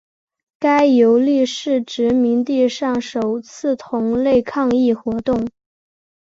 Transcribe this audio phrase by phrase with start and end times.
[0.57, 5.47] 该游利是殖民地上首次同类抗议活动。